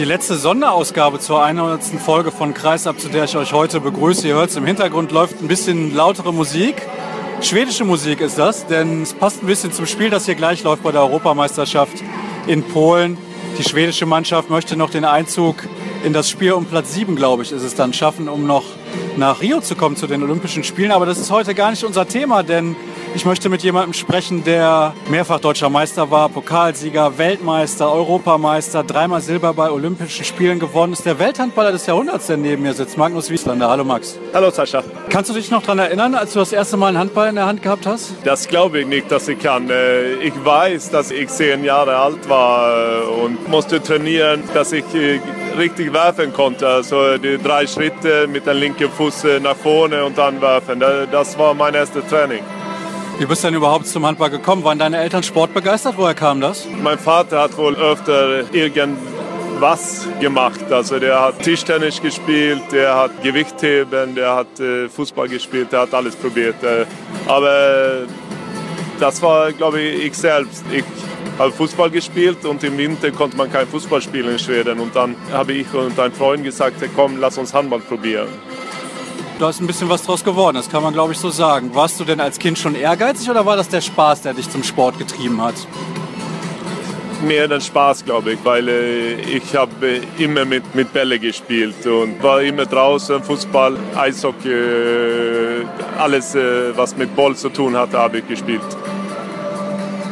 [0.00, 1.82] die letzte Sonderausgabe zur 100.
[2.00, 4.26] Folge von Kreisab, zu der ich euch heute begrüße.
[4.26, 6.76] Ihr hört es im Hintergrund läuft ein bisschen lautere Musik.
[7.42, 10.84] Schwedische Musik ist das, denn es passt ein bisschen zum Spiel, das hier gleich läuft
[10.84, 12.02] bei der Europameisterschaft
[12.46, 13.18] in Polen.
[13.58, 15.68] Die schwedische Mannschaft möchte noch den Einzug
[16.02, 18.64] in das Spiel um Platz 7, glaube ich, ist es dann schaffen, um noch
[19.18, 20.92] nach Rio zu kommen zu den Olympischen Spielen.
[20.92, 22.74] Aber das ist heute gar nicht unser Thema, denn
[23.14, 29.52] ich möchte mit jemandem sprechen, der mehrfach deutscher Meister war, Pokalsieger, Weltmeister, Europameister, dreimal Silber
[29.52, 31.04] bei Olympischen Spielen gewonnen ist.
[31.04, 33.68] Der Welthandballer des Jahrhunderts, der neben mir sitzt, Magnus Wieslander.
[33.68, 34.18] Hallo Max.
[34.32, 34.84] Hallo Sascha.
[35.08, 37.46] Kannst du dich noch daran erinnern, als du das erste Mal einen Handball in der
[37.46, 38.14] Hand gehabt hast?
[38.24, 39.68] Das glaube ich nicht, dass ich kann.
[39.70, 44.84] Äh, ich weiß, dass ich zehn Jahre alt war äh, und musste trainieren, dass ich
[44.94, 45.20] äh,
[45.58, 46.68] richtig werfen konnte.
[46.68, 50.82] Also die drei Schritte mit dem linken Fuß nach vorne und dann werfen.
[51.10, 52.42] Das war mein erstes Training.
[53.20, 54.64] Wie bist du denn überhaupt zum Handball gekommen?
[54.64, 55.98] Waren deine Eltern sportbegeistert?
[55.98, 56.66] Woher kam das?
[56.82, 60.72] Mein Vater hat wohl öfter irgendwas gemacht.
[60.72, 65.92] Also der hat Tischtennis gespielt, der hat Gewichtheben, der hat äh, Fußball gespielt, der hat
[65.92, 66.62] alles probiert.
[66.62, 66.86] Äh,
[67.26, 68.06] aber
[68.98, 70.64] das war, glaube ich, ich selbst.
[70.72, 70.84] Ich
[71.38, 74.80] habe Fußball gespielt und im Winter konnte man kein Fußball spielen in Schweden.
[74.80, 78.28] Und dann habe ich und ein Freund gesagt, komm, lass uns Handball probieren
[79.40, 81.74] da ist ein bisschen was draus geworden, das kann man glaube ich so sagen.
[81.74, 84.62] Warst du denn als Kind schon ehrgeizig oder war das der Spaß, der dich zum
[84.62, 85.54] Sport getrieben hat?
[87.26, 91.86] Mehr den Spaß, glaube ich, weil äh, ich habe äh, immer mit, mit Bälle gespielt
[91.86, 95.64] und war immer draußen, Fußball, Eishockey, äh,
[95.98, 98.62] alles, äh, was mit Ball zu tun hatte, habe ich gespielt.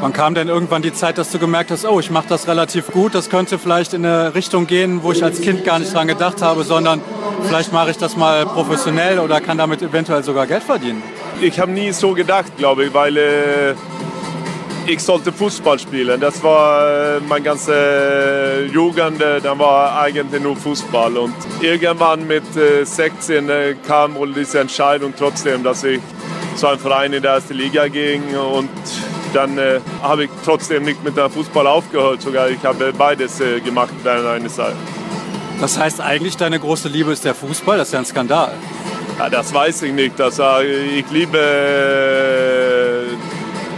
[0.00, 2.86] Wann kam denn irgendwann die Zeit, dass du gemerkt hast, oh, ich mache das relativ
[2.92, 6.06] gut, das könnte vielleicht in eine Richtung gehen, wo ich als Kind gar nicht dran
[6.06, 7.00] gedacht habe, sondern
[7.46, 11.02] vielleicht mache ich das mal professionell oder kann damit eventuell sogar Geld verdienen?
[11.40, 13.74] Ich habe nie so gedacht, glaube ich, weil äh,
[14.86, 16.20] ich sollte Fußball spielen.
[16.20, 21.16] Das war äh, mein ganze Jugend, äh, dann war eigentlich nur Fußball.
[21.16, 26.00] Und irgendwann mit äh, 16 äh, kam wohl diese Entscheidung trotzdem, dass ich
[26.56, 28.70] zu einem Verein in der ersten Liga ging und
[29.32, 32.22] dann äh, habe ich trotzdem nicht mit dem Fußball aufgehört.
[32.22, 34.74] Sogar ich habe beides äh, gemacht während einer Zeit.
[35.60, 37.78] Das heißt eigentlich, deine große Liebe ist der Fußball?
[37.78, 38.52] Das ist ja ein Skandal.
[39.18, 40.20] Ja, das weiß ich nicht.
[40.20, 43.08] Also, ich liebe äh,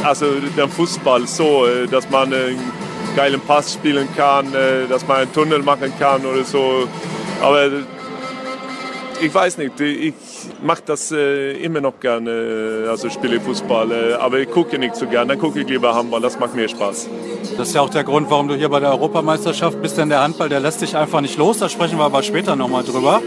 [0.04, 2.58] also den Fußball so, äh, dass man einen
[3.16, 6.86] geilen Pass spielen kann, äh, dass man einen Tunnel machen kann oder so.
[7.42, 7.70] Aber
[9.20, 10.14] ich weiß nicht, ich
[10.62, 15.06] mache das äh, immer noch gerne, also spiele Fußball, äh, aber ich gucke nicht so
[15.06, 17.08] gerne, dann gucke ich lieber Handball, das macht mir Spaß.
[17.56, 20.22] Das ist ja auch der Grund, warum du hier bei der Europameisterschaft bist, denn der
[20.22, 23.22] Handball, der lässt dich einfach nicht los, da sprechen wir aber später nochmal drüber.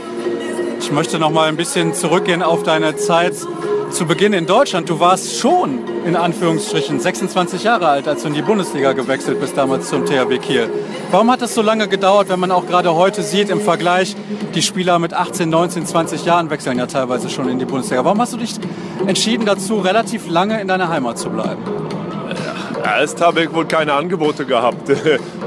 [0.80, 3.36] Ich möchte nochmal ein bisschen zurückgehen auf deine Zeit
[3.94, 4.90] zu Beginn in Deutschland.
[4.90, 9.56] Du warst schon in Anführungsstrichen 26 Jahre alt, als du in die Bundesliga gewechselt bist,
[9.56, 10.68] damals zum THW Kiel.
[11.12, 14.16] Warum hat das so lange gedauert, wenn man auch gerade heute sieht im Vergleich,
[14.56, 18.04] die Spieler mit 18, 19, 20 Jahren wechseln ja teilweise schon in die Bundesliga.
[18.04, 18.56] Warum hast du dich
[19.06, 21.62] entschieden dazu, relativ lange in deiner Heimat zu bleiben?
[22.84, 24.90] Erst habe ich wohl keine Angebote gehabt.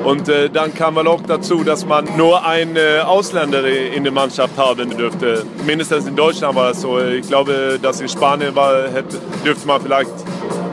[0.06, 4.12] Und äh, dann kam man auch dazu, dass man nur einen äh, Ausländer in der
[4.12, 5.44] Mannschaft haben dürfte.
[5.66, 7.00] Mindestens in Deutschland war das so.
[7.00, 10.12] Ich glaube, dass in Spanien war, hätte, dürfte man vielleicht,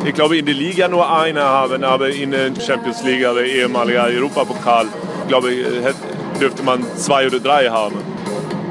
[0.06, 4.04] ich glaube, in der Liga nur einen haben, aber in der Champions League oder ehemaliger
[4.04, 4.86] Europapokal,
[5.28, 5.66] glaube ich,
[6.40, 7.96] dürfte man zwei oder drei haben.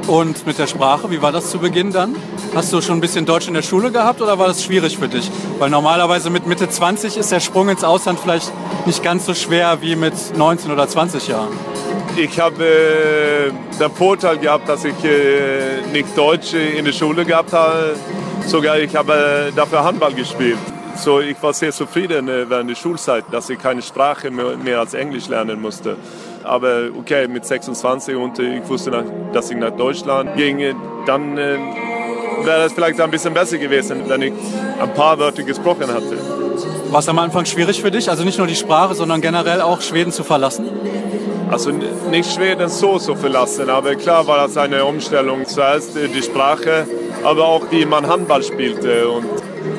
[0.07, 2.15] Und mit der Sprache, wie war das zu Beginn dann?
[2.53, 5.07] Hast du schon ein bisschen Deutsch in der Schule gehabt oder war das schwierig für
[5.07, 5.31] dich?
[5.59, 8.51] Weil normalerweise mit Mitte 20 ist der Sprung ins Ausland vielleicht
[8.85, 11.53] nicht ganz so schwer wie mit 19 oder 20 Jahren.
[12.17, 17.53] Ich habe äh, den Vorteil gehabt, dass ich äh, nicht Deutsch in der Schule gehabt
[17.53, 17.95] habe.
[18.45, 20.59] Sogar ich habe dafür Handball gespielt.
[20.95, 24.79] So, ich war sehr zufrieden äh, während der Schulzeit, dass ich keine Sprache mehr, mehr
[24.79, 25.97] als Englisch lernen musste.
[26.43, 31.57] Aber okay, mit 26 und ich wusste, dass ich nach Deutschland ging, dann äh,
[32.43, 34.33] wäre es vielleicht ein bisschen besser gewesen, wenn ich
[34.81, 36.17] ein paar Wörter gesprochen hatte.
[36.91, 39.81] War es am Anfang schwierig für dich, also nicht nur die Sprache, sondern generell auch
[39.81, 40.69] Schweden zu verlassen?
[41.49, 41.71] Also
[42.09, 45.45] nicht Schweden so zu verlassen, aber klar war das eine Umstellung.
[45.45, 46.87] Zuerst die Sprache,
[47.23, 49.07] aber auch wie man Handball spielte.
[49.07, 49.25] Und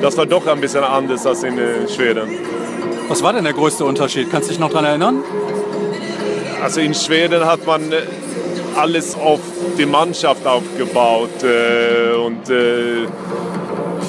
[0.01, 2.29] das war doch ein bisschen anders als in äh, Schweden.
[3.07, 4.31] Was war denn der größte Unterschied?
[4.31, 5.23] Kannst du dich noch daran erinnern?
[6.65, 7.97] Also in Schweden hat man äh,
[8.75, 9.39] alles auf
[9.77, 13.05] die Mannschaft aufgebaut äh, und äh,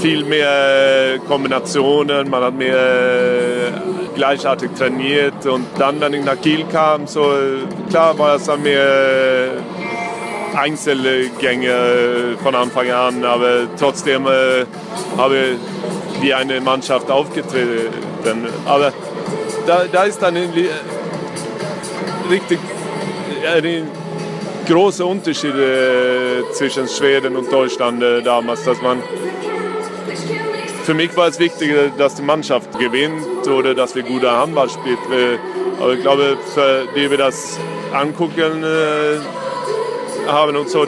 [0.01, 3.75] viel mehr Kombinationen, man hat mehr
[4.15, 7.31] gleichartig trainiert und dann, wenn ich nach Kiel kam, so
[7.91, 9.51] klar war es dann mehr
[10.55, 14.27] Einzelgänge von Anfang an, aber trotzdem
[15.19, 18.47] habe ich wie eine Mannschaft aufgetreten.
[18.65, 18.95] Aber
[19.67, 20.37] da, da ist dann
[22.31, 22.59] richtig
[23.47, 23.89] ein
[24.67, 29.03] großer Unterschied äh, zwischen Schweden und Deutschland äh, damals, dass man
[30.85, 34.97] für mich war es wichtig, dass die Mannschaft gewinnt oder dass wir gute Handball spielen.
[35.81, 37.59] Aber ich glaube, für die wir das
[37.93, 39.19] angucken äh,
[40.29, 40.87] haben und so,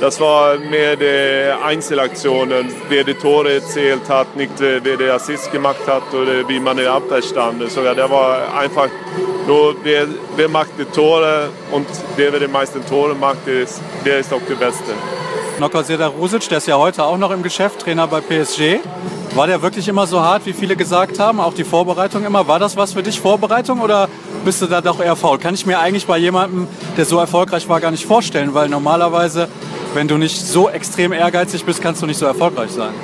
[0.00, 5.86] das war mehr die Einzelaktionen, wer die Tore erzählt hat, nicht wer der Assist gemacht
[5.86, 7.70] hat oder wie man in der Abwehr stand.
[7.70, 8.88] Sogar der war einfach
[9.46, 10.06] nur, wer,
[10.36, 11.86] wer macht die Tore und
[12.18, 14.92] der, wer die meisten Tore macht, der ist, der ist auch der Beste.
[15.84, 18.80] Seda Rusic, der ist ja heute auch noch im Geschäft, Trainer bei PSG.
[19.36, 21.40] War der wirklich immer so hart, wie viele gesagt haben?
[21.40, 22.48] Auch die Vorbereitung immer?
[22.48, 24.08] War das was für dich, Vorbereitung, oder
[24.46, 25.36] bist du da doch eher faul?
[25.36, 26.66] Kann ich mir eigentlich bei jemandem,
[26.96, 29.48] der so erfolgreich war, gar nicht vorstellen, weil normalerweise
[29.92, 32.94] wenn du nicht so extrem ehrgeizig bist, kannst du nicht so erfolgreich sein.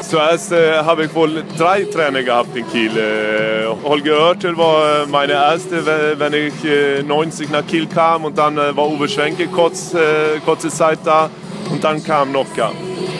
[0.00, 2.90] Zuerst äh, habe ich wohl drei Trainer gehabt in Kiel.
[2.96, 5.86] Äh, Holger Oertel war äh, meine erste,
[6.18, 8.24] wenn ich äh, 90 nach Kiel kam.
[8.24, 11.30] Und dann äh, war Uwe Schwenke kurz, äh, kurze Zeit da.
[11.70, 12.72] Und dann kam Nokka.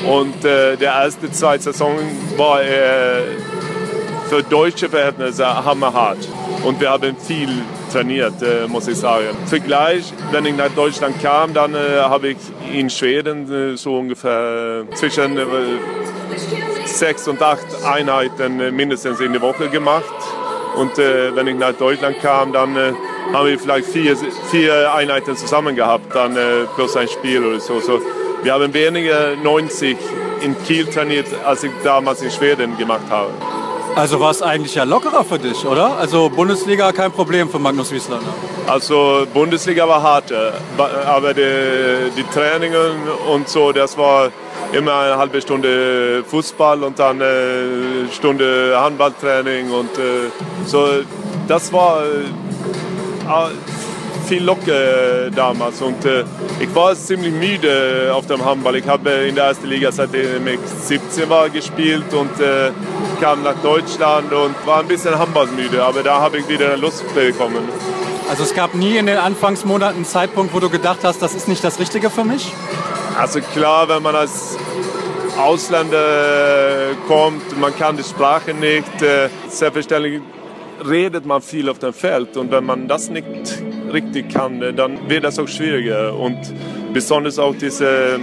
[0.09, 1.99] Und der erste zwei Saison
[2.37, 2.61] war
[4.29, 6.19] für deutsche Verhältnisse hammerhart.
[6.65, 7.49] Und wir haben viel
[7.93, 9.29] trainiert, äh, muss ich sagen.
[9.47, 12.37] Vergleich, wenn ich nach Deutschland kam, dann äh, habe ich
[12.73, 15.45] in Schweden äh, so ungefähr zwischen äh,
[16.85, 20.05] sechs und acht Einheiten äh, mindestens in der Woche gemacht.
[20.77, 22.77] Und äh, wenn ich nach Deutschland kam, dann
[23.33, 24.17] haben wir vielleicht vier,
[24.51, 26.37] vier Einheiten zusammen gehabt, dann
[26.75, 27.81] plus ein Spiel oder so.
[27.81, 28.01] so.
[28.43, 29.97] Wir haben weniger 90
[30.43, 33.31] in Kiel trainiert, als ich damals in Schweden gemacht habe.
[33.97, 35.97] Also war es eigentlich ja lockerer für dich, oder?
[35.97, 38.29] Also Bundesliga kein Problem für Magnus Wieslander.
[38.67, 40.31] Also Bundesliga war hart,
[41.07, 42.93] aber die, die Trainingen
[43.33, 44.29] und so, das war
[44.73, 50.31] immer eine halbe Stunde Fußball und dann eine Stunde Handballtraining und äh,
[50.67, 50.89] so.
[51.49, 52.03] Das war
[54.27, 56.25] äh, viel locker damals und äh,
[56.61, 58.77] ich war ziemlich müde auf dem Handball.
[58.77, 62.31] Ich habe in der ersten Liga seitdem ich 17 war gespielt und
[63.21, 67.69] kam nach Deutschland und war ein bisschen handballmüde, aber da habe ich wieder Lust bekommen.
[68.29, 71.49] Also es gab nie in den Anfangsmonaten einen Zeitpunkt, wo du gedacht hast, das ist
[71.49, 72.53] nicht das Richtige für mich?
[73.19, 74.57] Also klar, wenn man als
[75.39, 80.21] Ausländer kommt, man kann die Sprache nicht, äh, selbstverständlich
[80.87, 83.27] redet man viel auf dem Feld und wenn man das nicht
[83.97, 86.39] richtig kann, dann wird das auch schwieriger und
[86.93, 88.21] besonders auch diese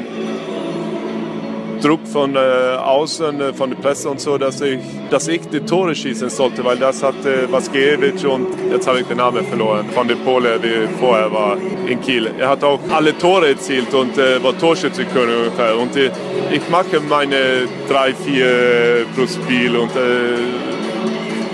[1.83, 4.79] Druck von äh, außen, äh, von der Presse und so, dass ich,
[5.09, 9.17] dass ich die Tore schießen sollte, weil das hatte Vaskiewicz und jetzt habe ich den
[9.17, 12.31] Namen verloren, von dem Pole, der vorher war in Kiel.
[12.39, 15.77] Er hat auch alle Tore erzielt und äh, war Torschützenkönig ungefähr.
[15.77, 16.09] Und äh,
[16.51, 20.72] ich mache meine drei, vier pro Spiel und äh,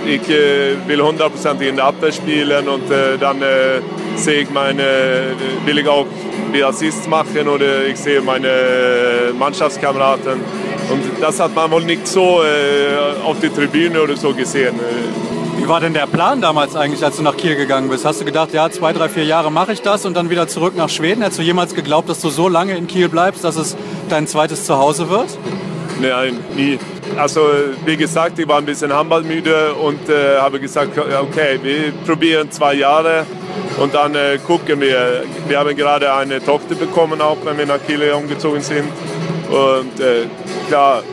[0.06, 2.84] ich äh, will hundertprozentig in der Abwehr spielen und
[3.20, 3.44] dann
[4.16, 4.84] sehe ich meine,
[5.66, 6.06] will ich auch
[6.54, 10.40] die Assists machen oder ich sehe meine Mannschaftskameraden.
[10.90, 14.76] Und das hat man wohl nicht so äh, auf der Tribüne oder so gesehen.
[15.58, 18.06] Wie war denn der Plan damals eigentlich, als du nach Kiel gegangen bist?
[18.06, 20.76] Hast du gedacht, ja, zwei, drei, vier Jahre mache ich das und dann wieder zurück
[20.76, 21.22] nach Schweden?
[21.22, 23.76] Hättest du jemals geglaubt, dass du so lange in Kiel bleibst, dass es
[24.10, 25.38] dein zweites Zuhause wird?
[26.02, 26.80] Nein, nie.
[27.18, 27.42] Also
[27.86, 32.76] wie gesagt, ich war ein bisschen handballmüde und äh, habe gesagt, okay, wir probieren zwei
[32.76, 33.26] Jahre
[33.78, 35.24] und dann äh, gucken wir.
[35.48, 38.86] Wir haben gerade eine Tochter bekommen, auch wenn wir nach Kiel umgezogen sind.
[39.50, 40.28] Und äh,
[40.70, 41.04] klar,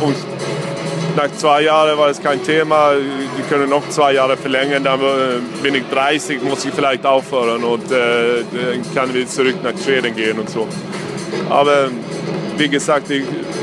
[0.00, 0.16] und
[1.16, 2.92] nach zwei Jahren war es kein Thema.
[3.36, 7.62] Wir können noch zwei Jahre verlängern, dann äh, bin ich 30, muss ich vielleicht aufhören
[7.64, 10.66] und äh, dann kann wir zurück nach Schweden gehen und so.
[11.48, 11.88] Aber
[12.56, 13.10] wie gesagt,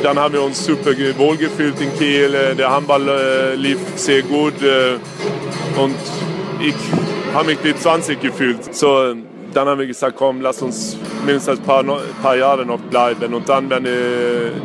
[0.03, 2.35] dann haben wir uns super wohl gefühlt in Kiel.
[2.57, 4.97] Der Handball äh, lief sehr gut äh,
[5.79, 5.95] und
[6.59, 6.75] ich
[7.33, 8.73] habe mich wie 20 gefühlt.
[8.75, 9.13] So,
[9.53, 11.83] dann haben wir gesagt, komm, lass uns mindestens ein paar,
[12.21, 13.33] paar Jahre noch bleiben.
[13.33, 13.89] Und dann, wenn äh,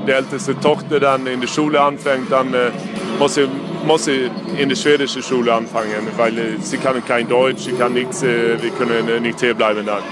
[0.06, 2.70] die älteste Tochter dann in der Schule anfängt, dann äh,
[3.18, 3.48] muss, sie,
[3.84, 7.94] muss sie in der schwedischen Schule anfangen, weil äh, sie kann kein Deutsch, sie kann
[7.94, 10.02] nichts, äh, wir können äh, nicht hier bleiben dann.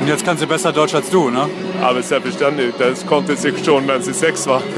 [0.00, 1.48] Und jetzt kann sie besser Deutsch als du, ne?
[1.82, 4.62] Aber selbstverständlich, das konnte sie schon, wenn sie sechs war.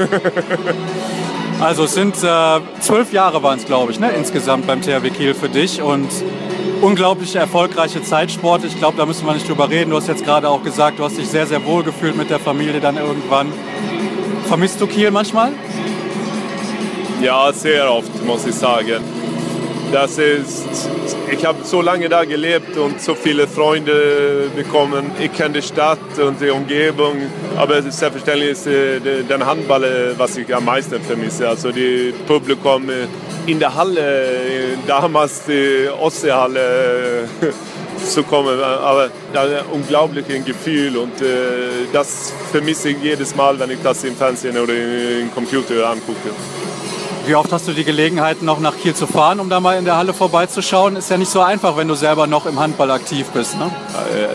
[1.59, 5.35] Also es sind äh, zwölf Jahre waren es, glaube ich, ne, insgesamt beim THW Kiel
[5.35, 6.09] für dich und
[6.81, 8.63] unglaublich erfolgreiche Zeitsport.
[8.65, 9.91] Ich glaube, da müssen wir nicht drüber reden.
[9.91, 12.39] Du hast jetzt gerade auch gesagt, du hast dich sehr, sehr wohl gefühlt mit der
[12.39, 13.53] Familie dann irgendwann.
[14.47, 15.51] Vermisst du Kiel manchmal?
[17.21, 19.03] Ja, sehr oft, muss ich sagen.
[19.91, 20.89] Das ist,
[21.29, 25.11] ich habe so lange da gelebt und so viele Freunde bekommen.
[25.19, 27.17] Ich kenne die Stadt und die Umgebung,
[27.57, 31.49] aber selbstverständlich ist der Handball, was ich am meisten vermisse.
[31.49, 32.89] Also die Publikum
[33.45, 37.27] in der Halle, damals die Ostseehalle,
[38.05, 38.59] zu kommen.
[38.61, 43.79] Aber das ist ein unglaubliches Gefühl und äh, das vermisse ich jedes Mal, wenn ich
[43.83, 46.29] das im Fernsehen oder im Computer angucke.
[47.25, 49.85] Wie oft hast du die Gelegenheit, noch nach Kiel zu fahren, um da mal in
[49.85, 50.95] der Halle vorbeizuschauen?
[50.95, 53.57] Ist ja nicht so einfach, wenn du selber noch im Handball aktiv bist.
[53.59, 53.65] Ne?
[53.65, 54.27] Äh,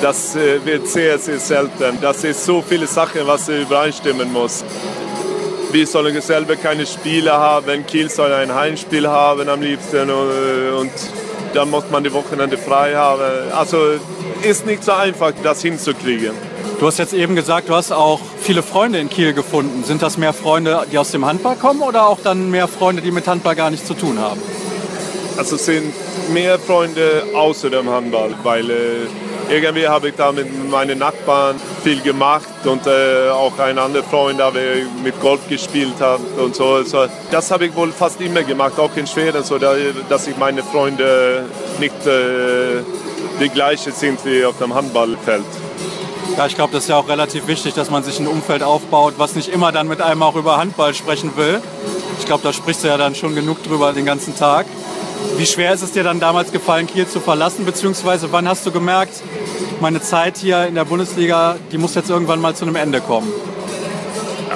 [0.00, 1.98] das äh, wird sehr, sehr selten.
[2.00, 4.64] Das ist so viele Sachen, was übereinstimmen muss.
[5.72, 7.84] Wir sollen selber keine Spiele haben.
[7.86, 10.08] Kiel soll ein Heimspiel haben am liebsten.
[10.10, 10.92] Und
[11.52, 13.52] dann muss man die Wochenende frei haben.
[13.52, 13.78] Also
[14.42, 16.49] ist nicht so einfach, das hinzukriegen.
[16.80, 19.84] Du hast jetzt eben gesagt, du hast auch viele Freunde in Kiel gefunden.
[19.84, 23.10] Sind das mehr Freunde, die aus dem Handball kommen oder auch dann mehr Freunde, die
[23.10, 24.40] mit Handball gar nichts zu tun haben?
[25.36, 25.92] Also es sind
[26.32, 28.74] mehr Freunde außer dem Handball, weil äh,
[29.50, 34.38] irgendwie habe ich da mit meinen Nachbarn viel gemacht und äh, auch ein anderer Freund,
[34.38, 34.50] der
[35.04, 36.76] mit Golf gespielt hat und so.
[36.76, 40.62] Also, das habe ich wohl fast immer gemacht, auch in Schweden, so dass ich meine
[40.62, 41.44] Freunde
[41.78, 42.82] nicht äh,
[43.38, 45.44] die gleichen sind wie auf dem Handballfeld.
[46.36, 49.14] Ja, ich glaube, das ist ja auch relativ wichtig, dass man sich ein Umfeld aufbaut,
[49.18, 51.60] was nicht immer dann mit einem auch über Handball sprechen will.
[52.18, 54.66] Ich glaube, da sprichst du ja dann schon genug drüber den ganzen Tag.
[55.36, 57.64] Wie schwer ist es dir dann damals gefallen, Kiel zu verlassen?
[57.64, 59.22] Beziehungsweise wann hast du gemerkt,
[59.80, 63.30] meine Zeit hier in der Bundesliga, die muss jetzt irgendwann mal zu einem Ende kommen?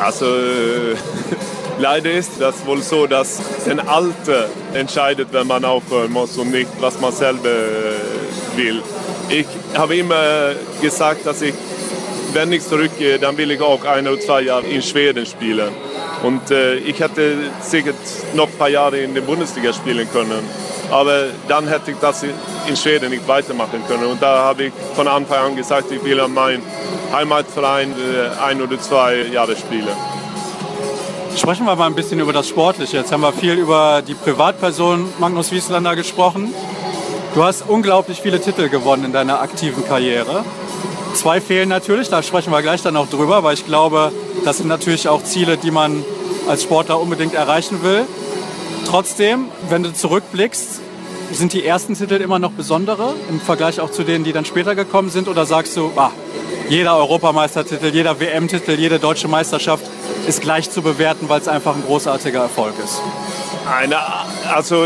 [0.03, 0.97] Also äh,
[1.79, 6.71] leider ist das wohl so, dass ein Alter entscheidet, wenn man aufhören muss und nicht,
[6.81, 7.51] was man selber
[8.57, 8.83] will.
[9.29, 11.55] Ich habe immer gesagt, dass ich,
[12.33, 15.71] wenn ich zurückgehe, dann will ich auch ein oder zwei Jahre in Schweden spielen.
[16.23, 17.93] Und äh, ich hätte sicher
[18.35, 20.43] noch ein paar Jahre in der Bundesliga spielen können.
[20.91, 24.07] Aber dann hätte ich das in Schweden nicht weitermachen können.
[24.07, 26.63] Und da habe ich von Anfang an gesagt, ich will an meinem
[27.13, 29.97] Heimatverein äh, ein oder zwei Jahre spielen.
[31.37, 32.99] Sprechen wir mal ein bisschen über das Sportliche.
[32.99, 36.55] Jetzt haben wir viel über die Privatperson Magnus Wieslander gesprochen.
[37.35, 40.45] Du hast unglaublich viele Titel gewonnen in deiner aktiven Karriere.
[41.15, 44.13] Zwei fehlen natürlich, da sprechen wir gleich dann auch drüber, weil ich glaube,
[44.45, 46.05] das sind natürlich auch Ziele, die man
[46.47, 48.07] als Sportler unbedingt erreichen will.
[48.87, 50.81] Trotzdem, wenn du zurückblickst,
[51.33, 54.77] sind die ersten Titel immer noch besondere im Vergleich auch zu denen, die dann später
[54.77, 55.27] gekommen sind?
[55.27, 56.13] Oder sagst du, ah,
[56.69, 59.85] jeder Europameistertitel, jeder WM-Titel, jede deutsche Meisterschaft
[60.29, 63.03] ist gleich zu bewerten, weil es einfach ein großartiger Erfolg ist?
[63.65, 63.95] Nein,
[64.53, 64.85] also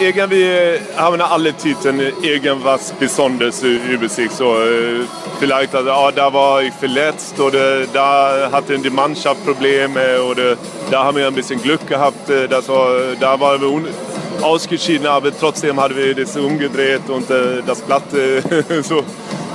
[0.00, 4.32] irgendwie haben alle Titel irgendwas Besonderes über sich.
[4.32, 5.04] So, äh,
[5.38, 10.56] vielleicht, also, ah, da war ich verletzt oder da hatte die Mannschaft Probleme oder
[10.90, 12.28] da haben wir ein bisschen Glück gehabt.
[12.28, 17.62] Äh, das war, da waren wir ausgeschieden, aber trotzdem haben wir das umgedreht und äh,
[17.64, 18.04] das Blatt
[18.82, 19.04] so,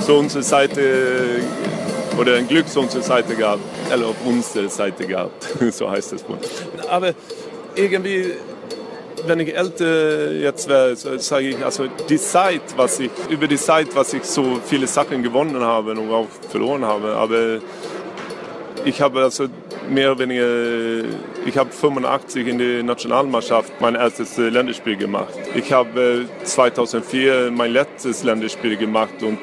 [0.00, 1.42] so unsere Seite
[2.18, 3.60] oder ein Glück zu unserer Seite gehabt.
[3.90, 6.38] Eller auf unserer Seite gehabt, so heißt es wohl.
[6.88, 7.12] Aber
[7.74, 8.32] irgendwie
[9.26, 13.94] wenn ich älter jetzt wäre, sage ich, also die Zeit, was ich, über die Zeit,
[13.94, 17.58] was ich so viele Sachen gewonnen habe und auch verloren habe, aber
[18.84, 19.46] ich habe also
[19.88, 21.08] mehr oder weniger,
[21.46, 25.34] ich habe 85 in der Nationalmannschaft mein erstes äh, Länderspiel gemacht.
[25.54, 29.40] Ich habe 2004 äh, mein letztes Länderspiel gemacht und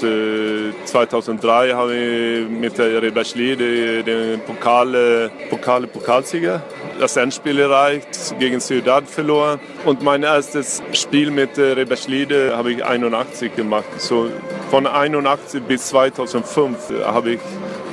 [0.85, 6.61] 2003 äh, habe ich mit der Reberschlede den Pokal, Pokal, Pokalsieger
[6.99, 9.59] das Endspiel erreicht, gegen Ciudad verloren.
[9.85, 13.85] Und mein erstes Spiel mit Reberschlede habe ich 81 gemacht.
[13.97, 14.29] So
[14.69, 17.39] von 81 bis 2005 habe ich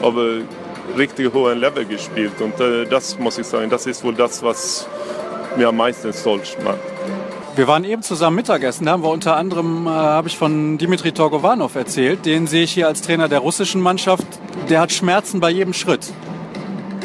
[0.03, 0.41] aber
[0.97, 2.41] richtig hohen Level gespielt.
[2.41, 4.87] Und äh, das muss ich sagen, das ist wohl das, was
[5.57, 6.79] mir am meisten stolz macht.
[7.57, 8.85] Wir waren eben zusammen Mittagessen.
[8.85, 12.27] Da haben wir unter anderem, äh, habe ich von Dimitri Torgovanov erzählt.
[12.27, 14.27] Den sehe ich hier als Trainer der russischen Mannschaft.
[14.69, 16.13] Der hat Schmerzen bei jedem Schritt.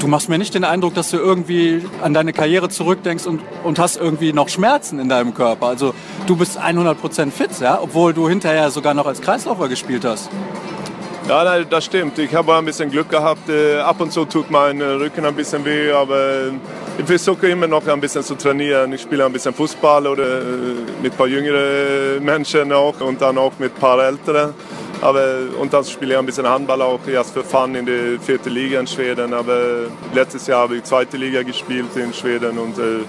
[0.01, 3.77] Du machst mir nicht den Eindruck, dass du irgendwie an deine Karriere zurückdenkst und, und
[3.77, 5.67] hast irgendwie noch Schmerzen in deinem Körper.
[5.67, 5.93] Also
[6.25, 7.79] du bist 100% fit, ja?
[7.79, 10.29] obwohl du hinterher sogar noch als Kreisläufer gespielt hast.
[11.27, 12.17] Ja, das stimmt.
[12.17, 13.47] Ich habe ein bisschen Glück gehabt.
[13.47, 16.49] Äh, ab und zu tut mein Rücken ein bisschen weh, aber
[16.97, 18.91] ich versuche immer noch ein bisschen zu trainieren.
[18.93, 20.43] Ich spiele ein bisschen Fußball oder äh,
[21.01, 24.53] mit ein paar jüngeren Menschen auch und dann auch mit ein paar älteren.
[25.01, 25.25] Aber,
[25.59, 28.79] und dann spiele ich ein bisschen Handball auch erst für Fun in der vierten Liga
[28.79, 29.33] in Schweden.
[29.33, 33.05] Aber letztes Jahr habe ich zweite Liga gespielt in Schweden und äh,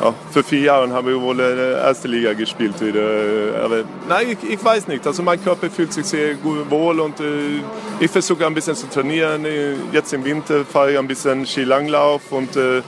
[0.00, 3.64] ja, für vier Jahre habe ich wohl in der ersten Liga gespielt wieder.
[3.64, 5.06] Aber nein, ich, ich, weiß nicht.
[5.06, 7.62] Also mein Körper fühlt sich sehr gut wohl und äh,
[7.98, 9.44] ich versuche ein bisschen zu trainieren.
[9.92, 12.82] Jetzt im Winter fahre ich ein bisschen Skilanglauf und äh,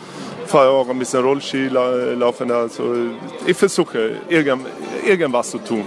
[0.46, 2.50] fahre auch ein bisschen Rollski laufen.
[2.52, 2.94] Also
[3.44, 4.66] ich versuche irgend,
[5.04, 5.84] irgendwas zu tun.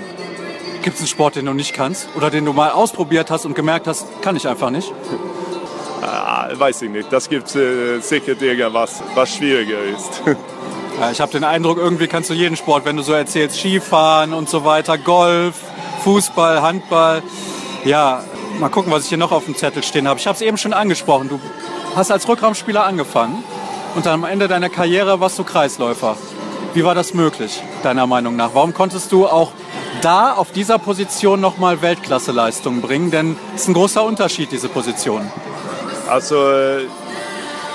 [0.82, 3.56] Gibt es einen Sport, den du nicht kannst oder den du mal ausprobiert hast und
[3.56, 4.92] gemerkt hast, kann ich einfach nicht?
[6.02, 7.14] Ah, weiß ich nicht.
[7.14, 10.22] Das gibt äh, sicher irgendwas, was schwieriger ist.
[11.00, 14.34] Ja, ich habe den Eindruck, irgendwie kannst du jeden Sport, wenn du so erzählst, Skifahren
[14.34, 15.56] und so weiter, Golf,
[16.04, 17.24] Fußball, Handball.
[17.84, 18.24] Ja,
[18.60, 20.20] mal gucken, was ich hier noch auf dem Zettel stehen habe.
[20.20, 21.30] Ich habe es eben schon angesprochen.
[21.30, 21.40] Du
[21.96, 23.44] hast als Rückraumspieler angefangen
[23.96, 26.16] und dann am Ende deiner Karriere warst du Kreisläufer.
[26.74, 28.52] Wie war das möglich, deiner Meinung nach?
[28.54, 29.52] Warum konntest du auch
[30.02, 33.12] da auf dieser Position nochmal Weltklasseleistungen bringen?
[33.12, 35.32] Denn es ist ein großer Unterschied, diese Position.
[36.08, 36.88] Also äh,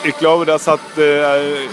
[0.04, 1.22] ich glaube, das hat äh,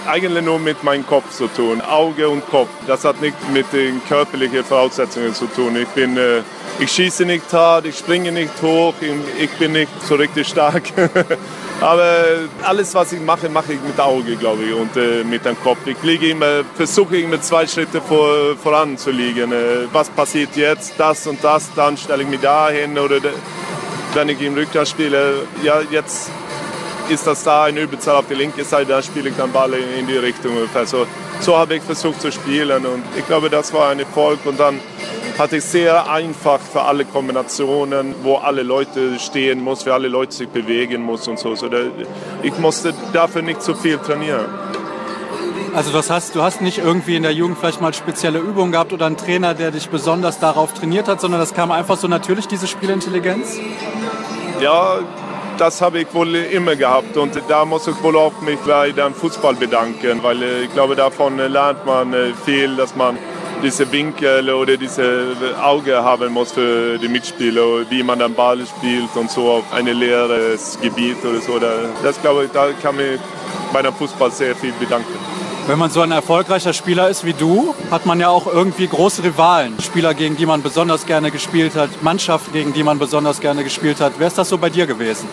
[0.08, 1.82] eigentlich nur mit meinem Kopf zu tun.
[1.82, 2.70] Auge und Kopf.
[2.88, 5.75] Das hat nicht mit den körperlichen Voraussetzungen zu tun.
[5.75, 6.41] Ich, bin, äh,
[6.79, 8.94] ich schieße nicht hart, ich springe nicht hoch,
[9.39, 10.84] ich bin nicht so richtig stark.
[11.82, 12.25] Aber
[12.63, 15.86] alles, was ich mache, mache ich mit Auge, glaube ich, und äh, mit dem Kopf.
[15.86, 19.51] Ich liege immer, versuche immer zwei Schritte vor, voran zu liegen.
[19.51, 20.94] Äh, was passiert jetzt?
[20.98, 22.98] Das und das, dann stelle ich mich dahin.
[22.98, 23.17] Oder
[24.13, 26.32] wenn ich im Rückkehr spiele, ja, jetzt
[27.10, 30.08] ist das da eine Überzahl auf die linke Seite, dann spiele ich den Ball in
[30.08, 30.86] die Richtung ungefähr.
[30.86, 31.06] So,
[31.40, 34.40] so habe ich versucht zu spielen und ich glaube, das war ein Erfolg.
[34.46, 34.80] Und dann
[35.38, 40.34] hatte ich sehr einfach für alle Kombinationen, wo alle Leute stehen muss, für alle Leute
[40.34, 41.56] sich bewegen muss und so.
[41.56, 41.78] so da,
[42.42, 44.46] ich musste dafür nicht so viel trainieren.
[45.76, 48.94] Also das heißt, du hast nicht irgendwie in der Jugend vielleicht mal spezielle Übungen gehabt
[48.94, 52.48] oder einen Trainer, der dich besonders darauf trainiert hat, sondern das kam einfach so natürlich,
[52.48, 53.60] diese Spielintelligenz?
[54.62, 55.00] Ja,
[55.58, 59.14] das habe ich wohl immer gehabt und da muss ich wohl auch mich bei dem
[59.14, 63.18] Fußball bedanken, weil äh, ich glaube, davon lernt man äh, viel, dass man
[63.64, 69.16] diese Winkel oder diese Auge haben muss für die Mitspieler, wie man den Ball spielt
[69.16, 71.60] und so auf ein leeres Gebiet oder so.
[72.04, 73.18] Das glaube ich, da kann man
[73.74, 75.35] bei dem Fußball sehr viel bedanken.
[75.68, 79.24] Wenn man so ein erfolgreicher Spieler ist wie du, hat man ja auch irgendwie große
[79.24, 79.74] Rivalen.
[79.82, 84.00] Spieler, gegen die man besonders gerne gespielt hat, Mannschaften, gegen die man besonders gerne gespielt
[84.00, 84.14] hat.
[84.20, 85.28] Wer ist das so bei dir gewesen?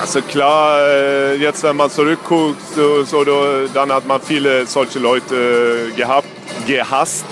[0.00, 3.24] Also klar, äh, jetzt wenn man zurückguckt, so, so,
[3.72, 6.26] dann hat man viele solche Leute gehabt,
[6.66, 7.24] gehasst.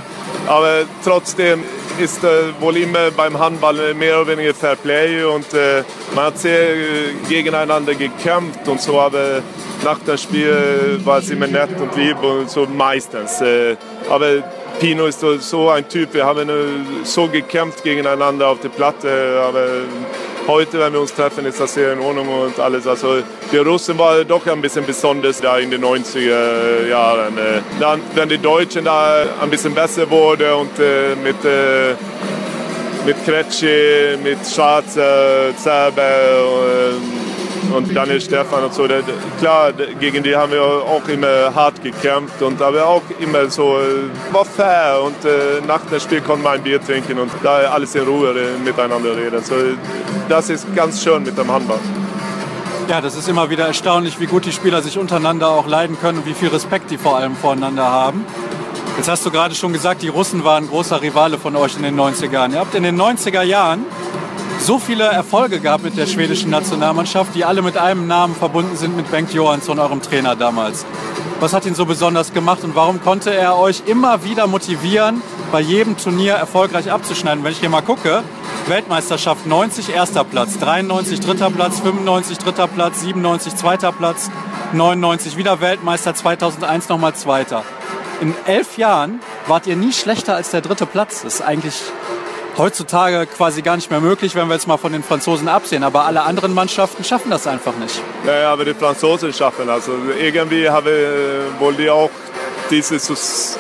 [0.47, 1.65] Aber trotzdem
[1.99, 5.83] ist äh, wohl immer beim Handball mehr oder weniger Fair Play und äh,
[6.15, 6.79] man hat sehr äh,
[7.29, 9.43] gegeneinander gekämpft und so, aber
[9.85, 13.43] nach dem Spiel war es immer nett und lieb und so meistens.
[14.11, 14.43] Aber
[14.79, 16.49] Pino ist so ein Typ, wir haben
[17.03, 19.67] so gekämpft gegeneinander auf der Platte, aber
[20.47, 22.87] heute, wenn wir uns treffen, ist das sehr in Ordnung und alles.
[22.87, 23.23] Also
[23.53, 27.37] die Russen waren doch ein bisschen besonders da in den 90er Jahren.
[27.39, 31.95] Äh, dann, wenn die Deutschen da ein bisschen besser wurden und äh, mit, äh,
[33.07, 36.93] mit Kretschi, mit Schwarze, Zerbe
[37.73, 38.87] und Daniel Stefan und so.
[39.39, 43.78] Klar, gegen die haben wir auch immer hart gekämpft und aber auch immer so,
[44.33, 47.95] war fair und äh, nach dem Spiel konnte man ein Bier trinken und da alles
[47.95, 49.43] in Ruhe miteinander reden.
[49.43, 49.54] So,
[50.28, 51.78] das ist ganz schön mit dem Handball.
[52.89, 56.19] Ja, das ist immer wieder erstaunlich, wie gut die Spieler sich untereinander auch leiden können
[56.19, 58.25] und wie viel Respekt die vor allem voreinander haben.
[58.97, 61.99] Jetzt hast du gerade schon gesagt, die Russen waren großer Rivale von euch in den
[61.99, 62.52] 90er Jahren.
[62.52, 63.87] Ihr habt in den 90er Jahren
[64.61, 68.97] so viele Erfolge gab mit der schwedischen Nationalmannschaft, die alle mit einem Namen verbunden sind
[68.97, 70.85] mit Bengt Johansson, eurem Trainer damals.
[71.41, 75.61] Was hat ihn so besonders gemacht und warum konnte er euch immer wieder motivieren, bei
[75.61, 77.43] jedem Turnier erfolgreich abzuschneiden?
[77.43, 78.23] Wenn ich hier mal gucke,
[78.67, 84.31] Weltmeisterschaft 90 erster Platz, 93 dritter Platz, 95 dritter Platz, 97 zweiter Platz,
[84.75, 87.65] 99 wieder Weltmeister, 2001 nochmal zweiter.
[88.21, 91.23] In elf Jahren wart ihr nie schlechter als der dritte Platz.
[91.23, 91.75] Das ist eigentlich
[92.56, 95.82] heutzutage quasi gar nicht mehr möglich, wenn wir jetzt mal von den Franzosen absehen.
[95.82, 98.00] Aber alle anderen Mannschaften schaffen das einfach nicht.
[98.25, 99.69] Naja, aber die Franzosen schaffen.
[99.69, 100.86] Also irgendwie haben
[101.58, 102.10] wohl die auch
[102.71, 103.58] dieses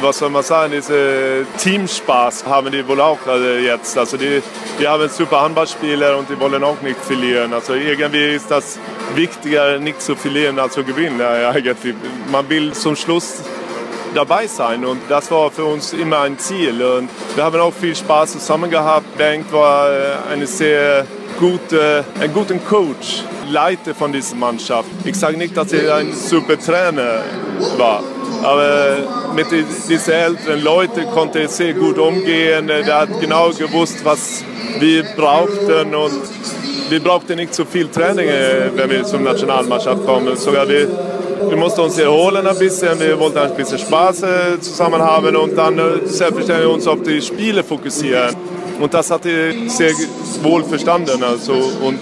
[0.00, 3.96] was soll man sagen, diese Teamspaß haben die wohl auch also jetzt.
[3.98, 4.42] Also die,
[4.78, 7.52] die haben super Handballspieler und die wollen auch nicht verlieren.
[7.52, 8.78] Also irgendwie ist das
[9.14, 11.20] wichtiger, nicht zu verlieren als zu gewinnen.
[11.30, 11.52] Ja,
[12.30, 13.42] Man will zum Schluss
[14.14, 14.84] dabei sein.
[14.84, 16.82] Und das war für uns immer ein Ziel.
[16.82, 19.16] Und wir haben auch viel Spaß zusammen gehabt.
[19.16, 21.06] Bengt war äh, eine sehr
[21.38, 24.88] gute, ein guter Coach, Leiter von dieser Mannschaft.
[25.04, 27.22] Ich sage nicht, dass er ein super Trainer
[27.78, 28.02] war,
[28.42, 32.68] aber mit diesen älteren Leuten konnte er sehr gut umgehen.
[32.68, 34.44] Er hat genau gewusst, was
[34.78, 36.20] wir brauchten und
[36.90, 40.36] wir brauchten nicht so viel Training, äh, wenn wir zur Nationalmannschaft kommen.
[40.36, 40.88] Sogar wir
[41.48, 45.56] wir mussten uns erholen ein bisschen, wir wollten ein bisschen Spaß äh, zusammen haben und
[45.56, 48.34] dann äh, selbstverständlich uns auf die Spiele fokussieren.
[48.80, 49.92] Und das hat er sehr
[50.42, 51.22] wohl verstanden.
[51.22, 51.52] Also.
[51.52, 52.00] Und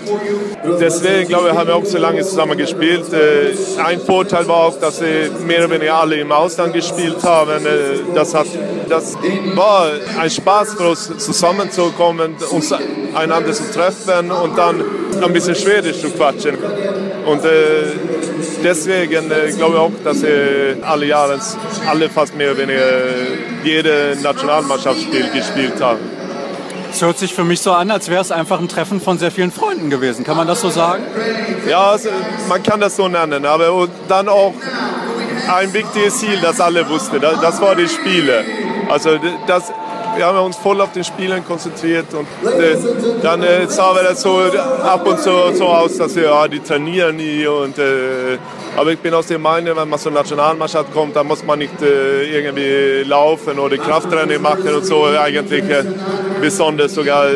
[0.80, 3.12] deswegen, glaube ich, haben wir auch so lange zusammen gespielt.
[3.12, 7.66] Äh, ein Vorteil war auch, dass wir mehr oder weniger alle im Ausland gespielt haben.
[8.14, 8.46] Das, hat,
[8.88, 9.16] das
[9.54, 12.72] war ein Spaß für uns, zusammenzukommen, uns
[13.12, 14.84] einander zu treffen und dann
[15.20, 16.58] ein bisschen Schwedisch zu quatschen.
[17.26, 17.42] Und
[18.62, 21.38] deswegen äh, glaube ich auch, dass äh, alle Jahre,
[21.88, 22.84] alle fast mehr oder weniger
[23.64, 25.98] jede Nationalmannschaftsspiel gespielt haben.
[26.90, 29.30] Es hört sich für mich so an, als wäre es einfach ein Treffen von sehr
[29.30, 30.24] vielen Freunden gewesen.
[30.24, 31.02] Kann man das so sagen?
[31.68, 32.08] Ja, also,
[32.48, 33.44] man kann das so nennen.
[33.44, 34.54] Aber dann auch
[35.48, 37.20] ein wichtiges Ziel, das alle wussten.
[37.20, 38.44] Das war die Spiele.
[38.88, 39.72] Also das,
[40.16, 42.76] wir haben uns voll auf den Spielen konzentriert und äh,
[43.22, 44.40] dann äh, sah das so
[44.82, 48.38] ab und zu so aus, dass wir, ja, die trainieren nie und äh,
[48.78, 51.82] aber ich bin aus der Meinung, wenn man zur Nationalmannschaft kommt, dann muss man nicht
[51.82, 55.04] äh, irgendwie laufen oder Krafttraining machen und so.
[55.04, 55.84] Eigentlich äh,
[56.40, 57.26] besonders sogar,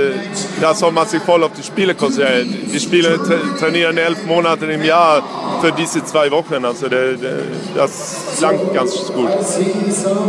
[0.60, 2.70] da soll man sich voll auf die Spiele konzentrieren.
[2.72, 5.20] Die Spiele tra trainieren elf Monate im Jahr
[5.60, 6.64] für diese zwei Wochen.
[6.64, 6.86] Also
[7.74, 9.28] das langt ganz gut.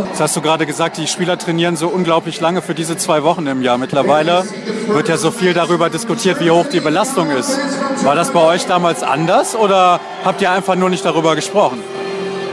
[0.08, 3.46] Jetzt hast du gerade gesagt, die Spieler trainieren so unglaublich lange für diese zwei Wochen
[3.46, 3.78] im Jahr.
[3.78, 4.44] Mittlerweile
[4.88, 7.58] wird ja so viel darüber diskutiert, wie hoch die Belastung ist.
[8.04, 11.82] War das bei euch damals anders oder habt ihr einfach nur nicht darüber gesprochen?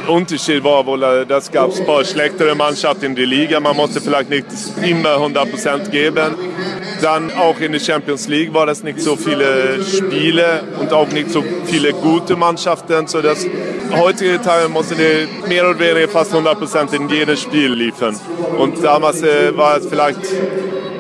[0.08, 3.60] Unterschied war wohl, äh, das gab es ein paar schlechtere Mannschaften in der Liga.
[3.60, 4.46] Man musste vielleicht nicht
[4.82, 6.36] immer 100% geben.
[7.02, 11.32] Dann auch in der Champions League war es nicht so viele Spiele und auch nicht
[11.32, 13.08] so viele gute Mannschaften.
[13.08, 13.46] So dass
[13.92, 18.16] heutige Tage musste die mehr oder weniger fast 100% in jedes Spiel liefern.
[18.58, 20.20] Und damals äh, war es vielleicht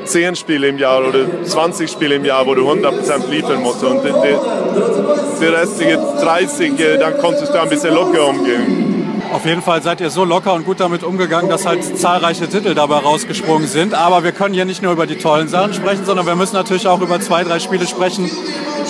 [0.05, 3.83] 10 Spiele im Jahr oder 20 Spiele im Jahr, wo du 100% liefern musst.
[3.83, 8.90] Und die, die, die restlichen 30, äh, dann konntest du ein bisschen locker umgehen.
[9.31, 12.75] Auf jeden Fall seid ihr so locker und gut damit umgegangen, dass halt zahlreiche Titel
[12.75, 13.93] dabei rausgesprungen sind.
[13.93, 16.85] Aber wir können hier nicht nur über die tollen Sachen sprechen, sondern wir müssen natürlich
[16.87, 18.29] auch über zwei, drei Spiele sprechen,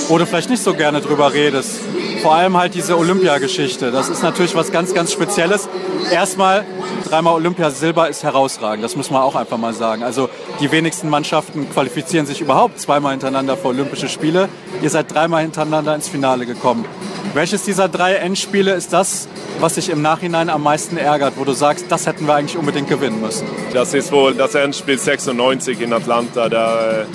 [0.07, 1.81] wo du vielleicht nicht so gerne drüber redest.
[2.23, 3.91] Vor allem halt diese Olympiageschichte.
[3.91, 5.69] Das ist natürlich was ganz, ganz Spezielles.
[6.11, 6.65] Erstmal,
[7.07, 8.83] dreimal Olympiasilber ist herausragend.
[8.83, 10.03] Das muss man auch einfach mal sagen.
[10.03, 10.27] Also
[10.59, 14.49] die wenigsten Mannschaften qualifizieren sich überhaupt zweimal hintereinander für Olympische Spiele.
[14.81, 16.85] Ihr seid dreimal hintereinander ins Finale gekommen.
[17.33, 19.29] Welches dieser drei Endspiele ist das,
[19.61, 22.89] was dich im Nachhinein am meisten ärgert, wo du sagst, das hätten wir eigentlich unbedingt
[22.89, 23.47] gewinnen müssen?
[23.73, 26.49] Das ist wohl das Endspiel 96 in Atlanta.
[26.49, 27.05] Da äh,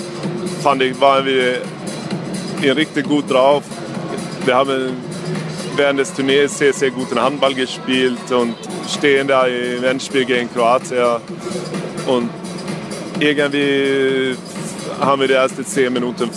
[0.63, 1.61] fand ich, waren wir
[2.75, 3.63] richtig gut drauf.
[4.43, 4.97] Wir haben
[5.75, 8.55] während des Turniers sehr, sehr guten Handball gespielt und
[8.89, 11.17] stehen da im Endspiel gegen Kroatien.
[12.07, 12.31] Und
[13.19, 14.35] irgendwie
[14.99, 16.29] haben wir die ersten zehn Minuten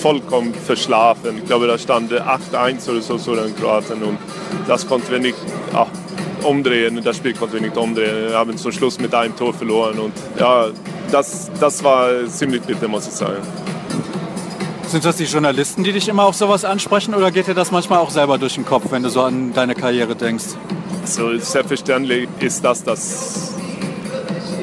[0.00, 1.38] vollkommen verschlafen.
[1.38, 4.18] Ich glaube, da stand 8-1 oder so, so in Kroatien und
[4.68, 5.36] das konnten wir nicht
[5.72, 5.86] ja,
[6.42, 7.00] umdrehen.
[7.02, 8.28] Das Spiel konnten wir nicht umdrehen.
[8.28, 10.68] Wir haben zum Schluss mit einem Tor verloren und ja,
[11.10, 13.42] das, das war ziemlich bitter, muss ich sagen.
[14.86, 17.98] Sind das die Journalisten, die dich immer auf sowas ansprechen oder geht dir das manchmal
[17.98, 20.44] auch selber durch den Kopf, wenn du so an deine Karriere denkst?
[21.04, 23.53] So, selbstverständlich ist das das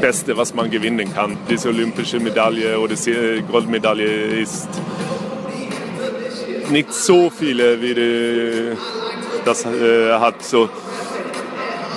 [0.02, 1.38] Beste, was man gewinnen kann.
[1.50, 2.96] Diese olympische Medaille oder
[3.50, 4.68] Goldmedaille ist
[6.70, 8.76] nicht so viele, wie
[9.46, 10.42] das äh, hat.
[10.44, 10.70] So,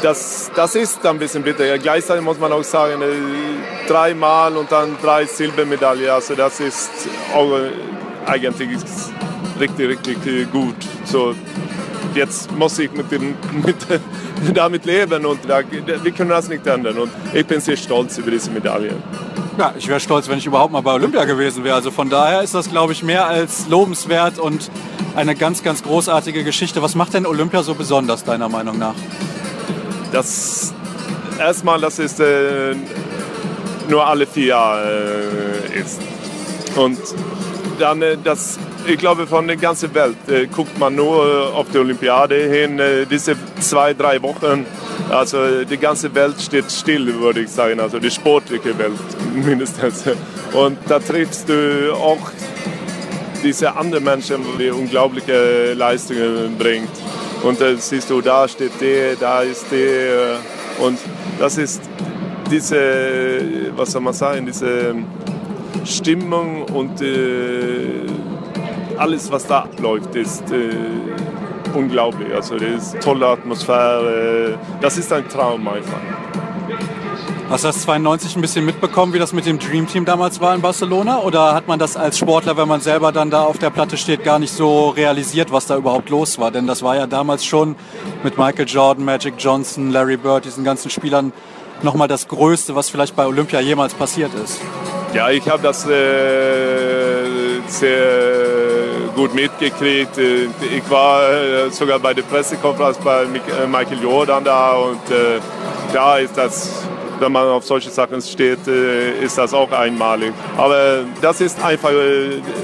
[0.02, 1.78] das, das ist ein bisschen bitter.
[1.78, 6.10] Gleichzeitig muss man auch sagen, äh, dreimal und dann drei Silbermedaillen.
[6.10, 6.90] Also das ist
[7.34, 7.70] auch äh,
[8.26, 8.80] eigentlich
[9.58, 10.76] richtig, richtig gut.
[11.04, 11.34] So,
[12.14, 13.76] jetzt muss ich mit dem, mit,
[14.54, 16.98] damit leben und da, wir können das nicht ändern.
[16.98, 18.94] Und ich bin sehr stolz über diese Medaille.
[19.58, 21.76] Ja, ich wäre stolz, wenn ich überhaupt mal bei Olympia gewesen wäre.
[21.76, 24.70] Also von daher ist das, glaube ich, mehr als lobenswert und
[25.14, 26.82] eine ganz, ganz großartige Geschichte.
[26.82, 28.94] Was macht denn Olympia so besonders, deiner Meinung nach?
[30.10, 30.74] Das
[31.38, 32.74] erstmal, dass es äh,
[33.88, 35.22] nur alle vier Jahre
[35.72, 36.00] äh, ist.
[36.76, 36.98] Und
[37.78, 41.78] dann, äh, das, ich glaube, von der ganzen Welt äh, guckt man nur auf die
[41.78, 42.78] Olympiade hin.
[42.78, 44.66] Äh, diese zwei, drei Wochen
[45.10, 48.92] also die ganze Welt steht still, würde ich sagen, also die sportliche Welt
[49.34, 50.04] mindestens.
[50.52, 52.30] Und da triffst du auch
[53.42, 56.88] diese anderen Menschen, die unglaubliche Leistungen bringen.
[57.42, 60.38] Und da siehst du, da steht der, da ist der.
[60.78, 60.98] Und
[61.38, 61.82] das ist
[62.50, 62.78] diese,
[63.76, 64.94] was soll man sagen, diese
[65.84, 68.06] Stimmung und äh,
[68.98, 70.70] alles, was da läuft, ist äh,
[71.74, 72.34] unglaublich.
[72.34, 74.58] Also das ist tolle Atmosphäre.
[74.80, 76.00] Das ist ein Traum einfach.
[77.50, 80.54] Hast du das 92 ein bisschen mitbekommen, wie das mit dem Dream Team damals war
[80.54, 81.20] in Barcelona?
[81.20, 84.24] Oder hat man das als Sportler, wenn man selber dann da auf der Platte steht,
[84.24, 86.50] gar nicht so realisiert, was da überhaupt los war?
[86.50, 87.76] Denn das war ja damals schon
[88.22, 91.32] mit Michael Jordan, Magic Johnson, Larry Bird, diesen ganzen Spielern
[91.82, 94.60] nochmal das Größte, was vielleicht bei Olympia jemals passiert ist.
[95.12, 98.53] Ja, ich habe das äh, sehr
[99.24, 100.18] gut mitgekriegt.
[100.18, 105.00] Äh, ich war äh, sogar bei der Pressekonferenz bei äh, Michael Jordan da und
[105.92, 106.84] da ist das,
[107.20, 110.32] wenn man auf solche Sachen steht, ist das auch einmalig.
[110.56, 111.90] Aber das ist einfach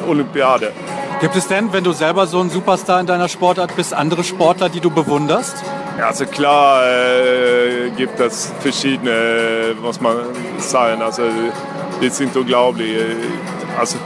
[0.09, 0.73] Olympiade.
[1.21, 4.69] Gibt es denn, wenn du selber so ein Superstar in deiner Sportart bist, andere Sportler,
[4.69, 5.55] die du bewunderst?
[5.99, 10.17] Ja, also klar äh, gibt es verschiedene, muss man
[10.59, 11.03] sagen.
[11.03, 11.23] Also
[12.03, 12.97] die sind unglaublich.
[13.79, 13.99] Also,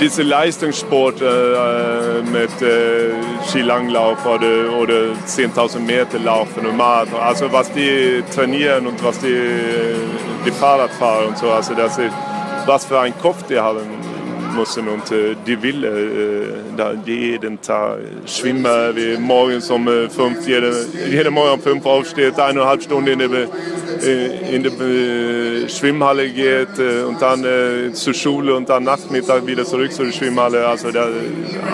[0.00, 3.12] diese Leistungssport äh, mit äh,
[3.46, 9.50] Skilanglauf oder, oder 10.000 Meter laufen und Marathon, also was die trainieren und was die,
[10.46, 12.14] die Fahrrad fahren und so, also das ist,
[12.66, 13.80] was für einen Kopf die haben
[14.50, 20.46] müssen und äh, die will äh, da jeden Tag schwimmen, wie morgens um äh, fünf,
[20.46, 27.20] jede, jeden Morgen um fünf aufsteht, eineinhalb Stunden in äh, in der Schwimmhalle geht und
[27.20, 27.44] dann
[27.92, 30.66] zur Schule und dann Nachmittag wieder zurück zur Schwimmhalle.
[30.66, 31.08] Also der,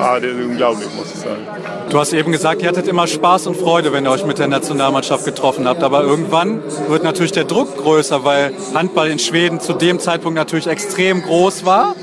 [0.00, 1.46] ah, das ist unglaublich, muss ich sagen.
[1.88, 4.48] Du hast eben gesagt, ihr hattet immer Spaß und Freude, wenn ihr euch mit der
[4.48, 5.84] Nationalmannschaft getroffen habt.
[5.84, 10.66] Aber irgendwann wird natürlich der Druck größer, weil Handball in Schweden zu dem Zeitpunkt natürlich
[10.66, 11.94] extrem groß war.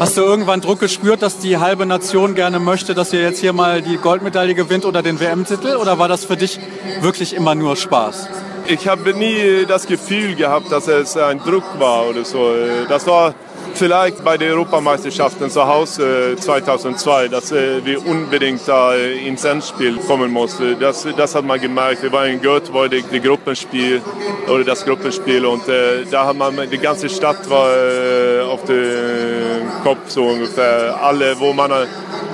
[0.00, 3.52] Hast du irgendwann Druck gespürt, dass die halbe Nation gerne möchte, dass ihr jetzt hier
[3.52, 5.76] mal die Goldmedaille gewinnt oder den WM-Titel?
[5.76, 6.58] Oder war das für dich
[7.02, 8.30] wirklich immer nur Spaß?
[8.66, 12.50] Ich habe nie das Gefühl gehabt, dass es ein Druck war oder so.
[12.88, 13.34] Das war
[13.80, 20.78] vielleicht bei den Europameisterschaften zu Hause 2002, dass wir unbedingt da ins Endspiel kommen mussten.
[20.78, 22.02] Das, das hat man gemerkt.
[22.02, 24.02] Wir waren in Göteborg, das Gruppenspiel
[24.48, 29.82] oder das Gruppenspiel und äh, da hat man die ganze Stadt war äh, auf dem
[29.82, 31.02] Kopf so ungefähr.
[31.02, 31.72] Alle, wo man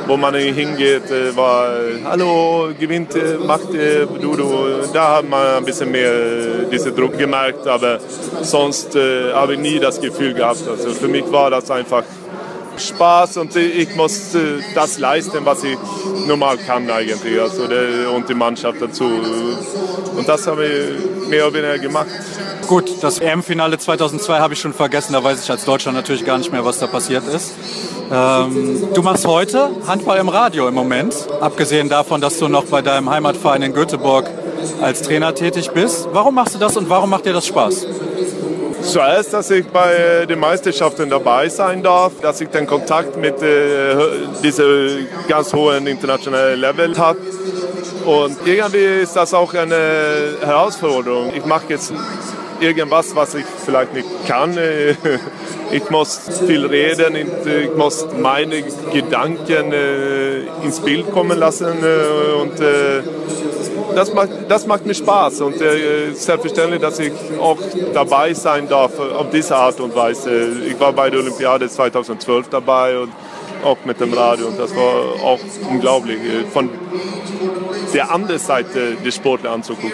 [0.07, 1.71] wo man hingeht, äh, war
[2.05, 3.15] Hallo, gewinnt,
[3.45, 4.47] macht du, du.
[4.93, 7.99] Da hat man ein bisschen mehr diesen Druck gemerkt, aber
[8.43, 10.67] sonst äh, habe ich nie das Gefühl gehabt.
[10.69, 12.05] Also für mich war das einfach
[12.79, 14.37] Spaß und ich muss
[14.75, 15.79] das leisten, was ich
[16.27, 17.41] normal kann eigentlich.
[17.41, 17.65] Also
[18.15, 19.05] und die Mannschaft dazu.
[20.17, 22.07] Und das habe ich mehr oder weniger gemacht.
[22.67, 25.13] Gut, das EM-Finale 2002 habe ich schon vergessen.
[25.13, 27.55] Da weiß ich als Deutschland natürlich gar nicht mehr, was da passiert ist.
[28.13, 32.83] Ähm, du machst heute Handball im Radio im Moment, abgesehen davon, dass du noch bei
[32.83, 34.29] deinem Heimatverein in Göteborg
[34.83, 36.09] als Trainer tätig bist.
[36.13, 37.87] Warum machst du das und warum macht dir das Spaß?
[38.83, 43.97] Zuerst, dass ich bei den Meisterschaften dabei sein darf, dass ich den Kontakt mit äh,
[44.43, 47.19] diesem ganz hohen internationalen Level habe.
[48.05, 51.33] Und irgendwie ist das auch eine Herausforderung.
[51.35, 51.93] Ich mache jetzt
[52.61, 54.57] irgendwas, was ich vielleicht nicht kann.
[55.71, 62.61] Ich muss viel reden, ich muss meine Gedanken äh, ins Bild kommen lassen äh, und
[62.61, 63.03] äh,
[63.95, 67.59] das macht, das macht mir Spaß und äh, selbstverständlich, dass ich auch
[67.93, 70.53] dabei sein darf auf diese Art und Weise.
[70.67, 73.13] Ich war bei der Olympiade 2012 dabei und
[73.65, 76.19] auch mit dem Radio und das war auch unglaublich,
[76.53, 76.71] von
[77.93, 79.93] der anderen Seite des Sportler anzugucken.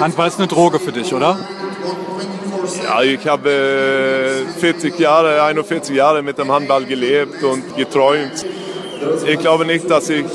[0.00, 1.38] Handball ist eine Droge für dich, oder?
[2.84, 3.50] Ja, ich habe
[4.58, 8.44] 40 Jahre, 41 Jahre mit dem Handball gelebt und geträumt.
[9.26, 10.26] Ich glaube nicht, dass ich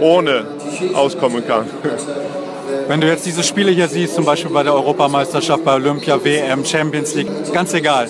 [0.00, 0.46] ohne
[0.94, 1.66] auskommen kann.
[2.88, 6.64] Wenn du jetzt diese Spiele hier siehst, zum Beispiel bei der Europameisterschaft, bei Olympia, WM,
[6.64, 8.08] Champions League, ganz egal.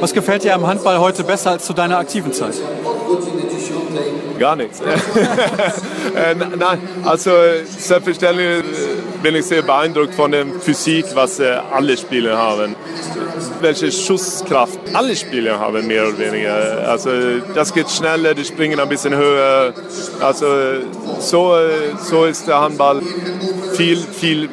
[0.00, 2.54] Was gefällt dir am Handball heute besser als zu deiner aktiven Zeit?
[4.38, 4.80] Gar nichts.
[6.16, 7.30] Äh, nein, also
[7.64, 8.64] selbstverständlich
[9.22, 12.74] bin ich sehr beeindruckt von der Physik, was äh, alle Spieler haben.
[13.60, 16.88] Welche Schusskraft alle Spieler haben, mehr oder weniger.
[16.88, 17.10] Also
[17.54, 19.74] das geht schneller, die springen ein bisschen höher.
[20.20, 20.46] Also
[21.20, 21.54] so,
[22.02, 23.00] so ist der Handball
[23.74, 24.48] viel, viel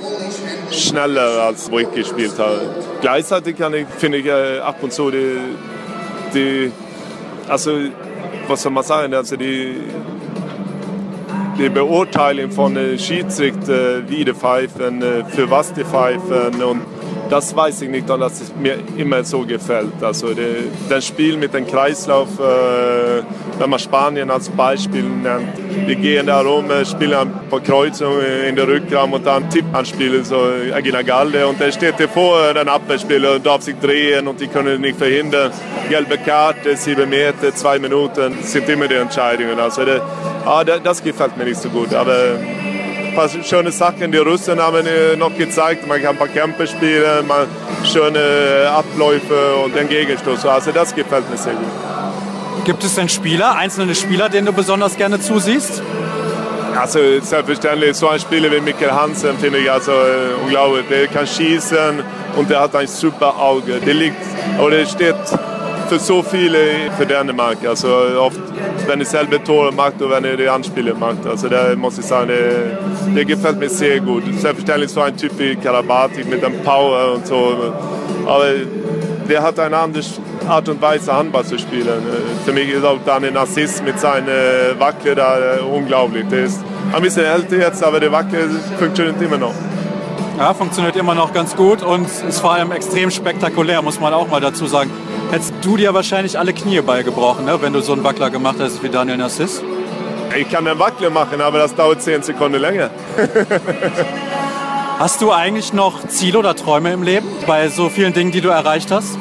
[0.72, 2.62] schneller, als wo ich gespielt habe.
[3.02, 5.40] Gleichzeitig kann ich, finde ich äh, ab und zu die,
[6.34, 6.72] die
[7.48, 7.72] also
[8.48, 9.76] was soll man sagen, also die
[11.58, 16.62] die Beurteilung von Schiedsrichter, wie die pfeifen, für was die pfeifen.
[16.62, 16.82] Und
[17.30, 20.02] das weiß ich nicht, dass es mir immer so gefällt.
[20.02, 23.24] Also die, das Spiel mit dem Kreislauf, äh,
[23.60, 25.58] wenn man Spanien als Beispiel nennt,
[25.88, 30.38] die gehen da rum, spielen ein paar Kreuzungen in der Rückraum und dann Tippanspielen, so
[30.74, 31.48] Agina Galde.
[31.48, 35.52] Und der steht vor den Abwehrspieler und darf sich drehen und die können nicht verhindern.
[35.90, 39.60] Gelbe Karte, sieben Meter, zwei Minuten, sind immer die Entscheidungen.
[39.60, 40.02] Also das,
[40.46, 41.94] ja, das gefällt mir nicht so gut.
[41.94, 42.40] Aber
[43.16, 44.12] paar schöne Sachen.
[44.12, 44.86] Die Russen haben
[45.18, 47.48] noch gezeigt, man kann ein paar Kämpfe spielen, man,
[47.84, 50.46] schöne Abläufe und den Gegenstoß.
[50.46, 52.66] Also das gefällt mir sehr gut.
[52.66, 55.82] Gibt es denn Spieler, einzelne Spieler, denen du besonders gerne zusiehst?
[56.76, 60.86] Also selbstverständlich, so ein Spieler wie Mikkel Hansen finde ich also äh, unglaublich.
[60.90, 62.04] Der kann schießen
[62.36, 63.80] und der hat ein super Auge.
[63.80, 64.18] Der liegt,
[64.60, 65.16] oder der steht
[65.88, 67.58] für so viele für Dänemark.
[67.68, 67.88] Also
[68.20, 68.40] oft,
[68.88, 71.26] wenn er selber Tore macht och wenn er die Anspieler macht.
[71.26, 72.26] Alltså det måste jag säga,
[73.16, 74.24] det, gefällt mir sehr gut.
[74.40, 77.74] Selbstverständlich so ein Typ wie Karabatic mit dem Power und so.
[78.26, 78.46] Aber
[79.30, 80.04] der hat eine andere
[80.48, 82.04] Art und Weise, Handball zu spielen.
[82.46, 84.28] Für mich ist auch dann ein Assist mit seinen
[84.80, 85.38] Wackler da
[85.72, 86.26] unglaublich.
[86.32, 89.54] Der ist ein bisschen älter jetzt, aber der Wackler funktioniert immer noch.
[90.38, 94.28] Ja, funktioniert immer noch ganz gut und ist vor allem extrem spektakulär, muss man auch
[94.28, 94.92] mal dazu sagen.
[95.32, 98.84] Hättest du dir wahrscheinlich alle Knie beigebrochen, ne, wenn du so einen Wackler gemacht hättest
[98.84, 99.64] wie Daniel Nassis?
[100.38, 102.90] Ich kann einen Wackler machen, aber das dauert 10 Sekunden länger.
[105.00, 108.50] hast du eigentlich noch Ziele oder Träume im Leben bei so vielen Dingen, die du
[108.50, 109.18] erreicht hast?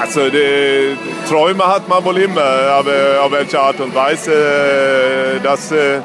[0.00, 0.96] Also die
[1.28, 6.00] Träume hat man wohl immer, aber auf welche Art und Weise, das äh,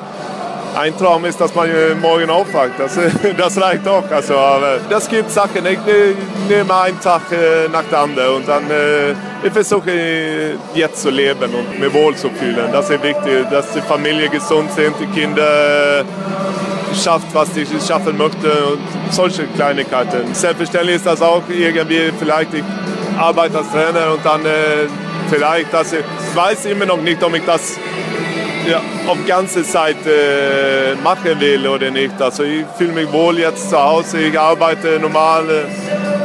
[0.75, 1.69] ein Traum ist, dass man
[2.01, 2.71] morgen aufwacht.
[2.77, 2.97] Das,
[3.37, 4.09] das reicht auch.
[4.09, 5.65] Also, aber das gibt Sachen.
[5.65, 5.79] Ich
[6.47, 9.11] nehme einen Tag äh, nach dem anderen und dann äh,
[9.43, 12.71] ich versuche jetzt zu leben und mir wohl zu fühlen.
[12.71, 16.03] Das ist wichtig, dass die Familie gesund sind, die Kinder
[16.93, 18.79] schafft, was ich schaffen möchte und
[19.11, 20.33] solche Kleinigkeiten.
[20.33, 22.63] Selbstverständlich ist das auch irgendwie vielleicht, ich
[23.17, 24.87] arbeite als Trainer und dann äh,
[25.29, 26.03] vielleicht, dass ich
[26.33, 27.77] weiß immer noch nicht, ob ich das
[28.67, 32.21] ja, auf ganze Zeit äh, machen will oder nicht.
[32.21, 35.65] Also ich fühle mich wohl jetzt zu Hause, ich arbeite normale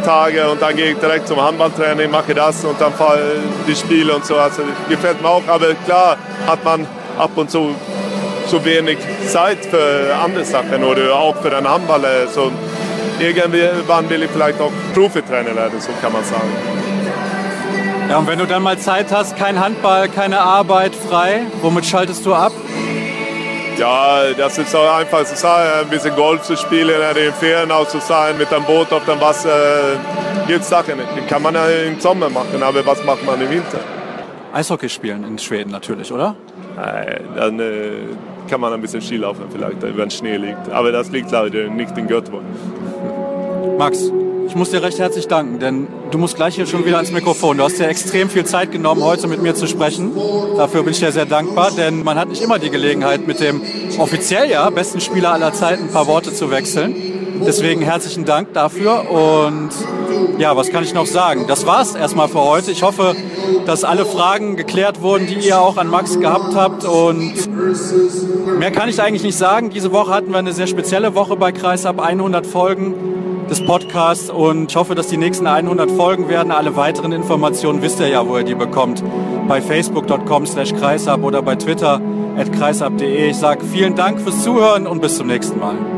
[0.05, 3.20] Tage und dann gehe ich direkt zum Handballtraining, mache das und dann fahre
[3.66, 4.37] die Spiele und so.
[4.37, 6.87] Also gefällt mir auch, aber klar hat man
[7.18, 7.75] ab und zu
[8.46, 12.29] so wenig Zeit für andere Sachen oder auch für den Handball.
[12.33, 12.53] So,
[13.18, 16.96] irgendwann will ich vielleicht auch Profitrainer werden, so kann man sagen.
[18.09, 22.25] Ja, und wenn du dann mal Zeit hast, kein Handball, keine Arbeit, frei, womit schaltest
[22.25, 22.53] du ab?
[23.79, 27.71] Ja, das ist auch einfach zu sagen, ein bisschen Golf zu spielen, in den Ferien
[27.71, 29.99] auch zu sein, mit einem Boot auf dem Wasser.
[30.47, 33.81] Gibt Sachen, die kann man ja im Sommer machen, aber was macht man im Winter?
[34.53, 36.37] Eishockey spielen in Schweden natürlich, oder?
[36.77, 37.90] Nein, dann äh,
[38.49, 40.71] kann man ein bisschen Skilaufen vielleicht, den Schnee liegt.
[40.71, 42.45] Aber das liegt leider nicht in Göteborg.
[43.79, 44.11] Max,
[44.47, 47.59] ich muss dir recht herzlich danken, denn du musst gleich hier schon wieder ans Mikrofon.
[47.59, 50.13] Du hast dir extrem viel Zeit genommen, heute mit mir zu sprechen.
[50.57, 53.61] Dafür bin ich dir sehr dankbar, denn man hat nicht immer die Gelegenheit, mit dem
[53.99, 56.95] offiziell ja besten Spieler aller Zeiten ein paar Worte zu wechseln.
[57.45, 59.71] Deswegen herzlichen Dank dafür und
[60.39, 61.47] ja, was kann ich noch sagen?
[61.49, 62.71] Das war's erstmal für heute.
[62.71, 63.15] Ich hoffe,
[63.67, 67.35] dass alle Fragen geklärt wurden, die ihr auch an Max gehabt habt und
[68.59, 69.71] mehr kann ich eigentlich nicht sagen.
[69.71, 73.16] Diese Woche hatten wir eine sehr spezielle Woche bei Kreisab, 100 Folgen
[73.51, 76.53] des Podcasts und ich hoffe, dass die nächsten 100 Folgen werden.
[76.53, 79.03] Alle weiteren Informationen wisst ihr ja, wo ihr die bekommt.
[79.49, 82.01] Bei facebook.com slash kreisab oder bei Twitter
[82.37, 83.31] at kreisab.de.
[83.31, 85.96] Ich sage vielen Dank fürs Zuhören und bis zum nächsten Mal.